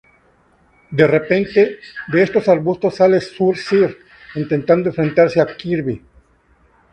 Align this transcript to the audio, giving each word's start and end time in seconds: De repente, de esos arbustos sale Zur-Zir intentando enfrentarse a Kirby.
De 0.99 1.05
repente, 1.05 1.77
de 2.11 2.23
esos 2.23 2.49
arbustos 2.49 2.95
sale 2.95 3.21
Zur-Zir 3.21 3.99
intentando 4.33 4.89
enfrentarse 4.89 5.39
a 5.39 5.45
Kirby. 5.45 6.01